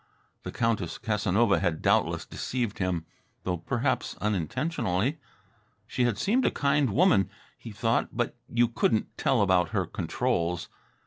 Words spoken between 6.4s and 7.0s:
a kind